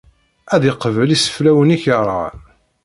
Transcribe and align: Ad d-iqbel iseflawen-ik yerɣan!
Ad 0.53 0.59
d-iqbel 0.63 1.09
iseflawen-ik 1.15 1.83
yerɣan! 1.87 2.37